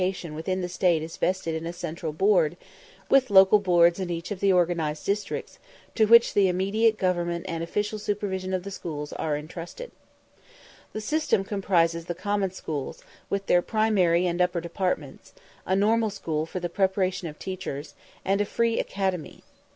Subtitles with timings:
[0.01, 2.57] The general management of education within the State is vested in a central board,
[3.11, 5.59] with local boards in each of the organised districts,
[5.93, 9.91] to which the immediate government and official supervision of the schools are intrusted.
[10.93, 15.33] The system comprises the common schools, with their primary and upper departments,
[15.67, 17.93] a normal school for the preparation of teachers,
[18.25, 19.43] and a free academy.